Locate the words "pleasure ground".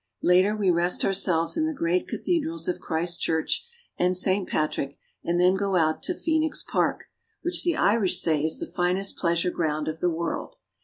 9.15-9.87